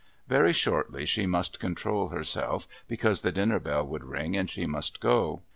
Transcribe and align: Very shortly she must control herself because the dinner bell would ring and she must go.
Very 0.27 0.51
shortly 0.51 1.05
she 1.05 1.27
must 1.27 1.59
control 1.59 2.07
herself 2.07 2.67
because 2.87 3.21
the 3.21 3.31
dinner 3.31 3.59
bell 3.59 3.85
would 3.85 4.03
ring 4.03 4.35
and 4.35 4.49
she 4.49 4.65
must 4.65 4.99
go. 4.99 5.43